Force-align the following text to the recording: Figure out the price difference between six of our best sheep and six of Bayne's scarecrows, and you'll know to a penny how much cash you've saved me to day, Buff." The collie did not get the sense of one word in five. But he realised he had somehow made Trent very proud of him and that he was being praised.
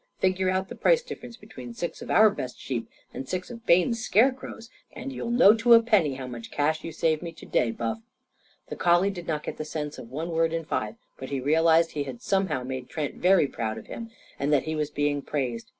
Figure 0.17 0.49
out 0.49 0.67
the 0.67 0.73
price 0.73 1.03
difference 1.03 1.37
between 1.37 1.75
six 1.75 2.01
of 2.01 2.09
our 2.09 2.31
best 2.31 2.59
sheep 2.59 2.89
and 3.13 3.29
six 3.29 3.51
of 3.51 3.67
Bayne's 3.67 4.03
scarecrows, 4.03 4.71
and 4.93 5.13
you'll 5.13 5.29
know 5.29 5.53
to 5.53 5.75
a 5.75 5.83
penny 5.83 6.15
how 6.15 6.25
much 6.25 6.49
cash 6.49 6.83
you've 6.83 6.95
saved 6.95 7.21
me 7.21 7.31
to 7.33 7.45
day, 7.45 7.69
Buff." 7.69 7.99
The 8.69 8.75
collie 8.75 9.11
did 9.11 9.27
not 9.27 9.43
get 9.43 9.57
the 9.57 9.63
sense 9.63 9.99
of 9.99 10.09
one 10.09 10.31
word 10.31 10.53
in 10.53 10.65
five. 10.65 10.95
But 11.17 11.29
he 11.29 11.39
realised 11.39 11.91
he 11.91 12.05
had 12.05 12.19
somehow 12.19 12.63
made 12.63 12.89
Trent 12.89 13.13
very 13.17 13.45
proud 13.47 13.77
of 13.77 13.85
him 13.85 14.09
and 14.39 14.51
that 14.51 14.63
he 14.63 14.75
was 14.75 14.89
being 14.89 15.21
praised. 15.21 15.69